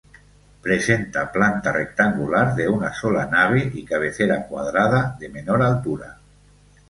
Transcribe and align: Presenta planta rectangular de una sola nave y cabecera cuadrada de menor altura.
Presenta 0.67 1.25
planta 1.35 1.73
rectangular 1.75 2.41
de 2.55 2.67
una 2.67 2.91
sola 2.91 3.27
nave 3.27 3.69
y 3.75 3.85
cabecera 3.85 4.47
cuadrada 4.47 5.15
de 5.19 5.29
menor 5.29 5.61
altura. 5.61 6.17